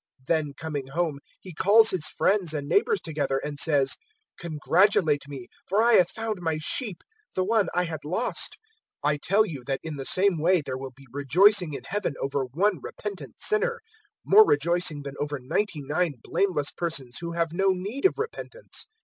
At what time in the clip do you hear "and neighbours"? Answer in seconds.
2.55-2.99